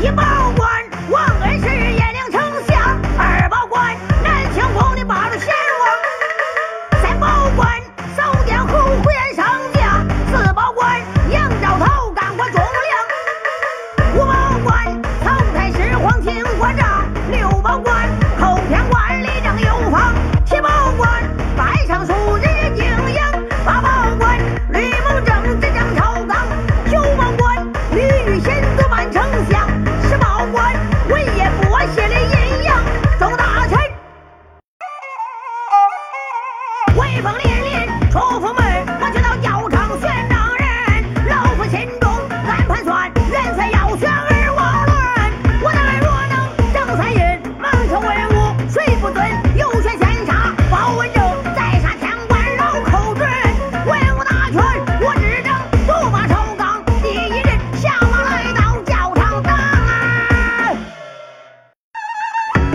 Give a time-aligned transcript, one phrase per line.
[0.00, 0.37] Goodbye!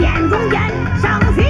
[0.04, 0.60] 眼中间
[1.02, 1.42] 尚需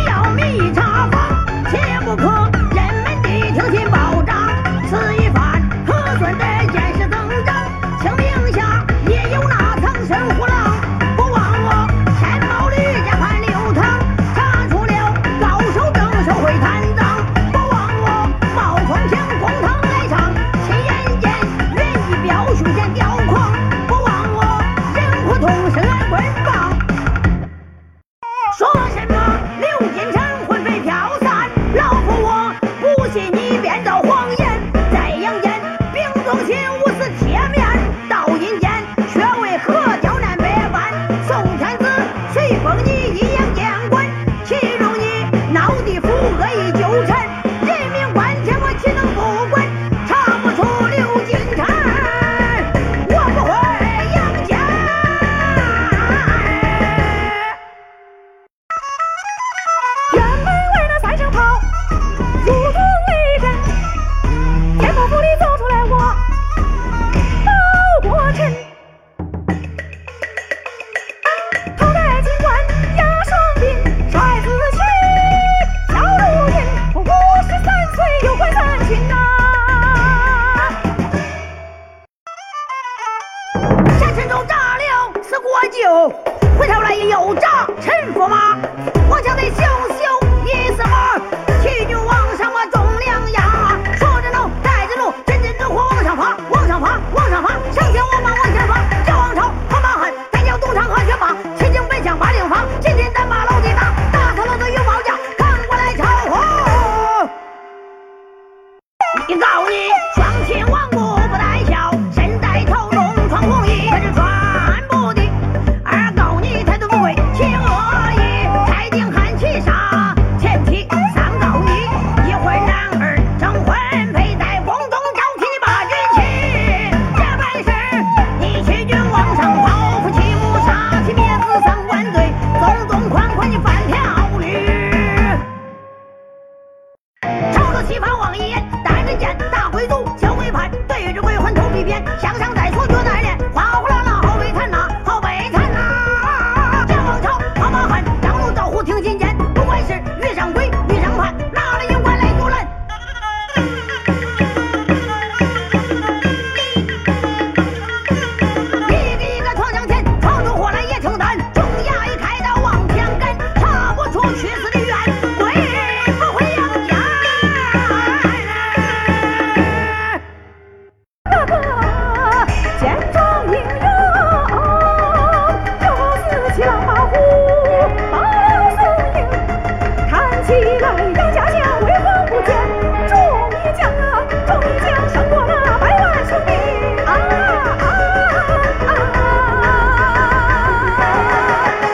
[139.52, 142.63] 大鬼头小鬼拍对着鬼魂头皮鞭想想再